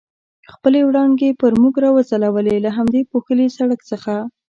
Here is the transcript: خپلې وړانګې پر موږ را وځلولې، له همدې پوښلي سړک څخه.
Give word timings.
خپلې 0.53 0.79
وړانګې 0.83 1.29
پر 1.41 1.51
موږ 1.61 1.73
را 1.83 1.89
وځلولې، 1.93 2.63
له 2.65 2.69
همدې 2.77 3.01
پوښلي 3.11 3.47
سړک 3.57 3.79
څخه. 3.91 4.15